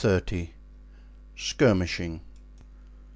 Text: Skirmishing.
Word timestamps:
Skirmishing. 1.35 2.21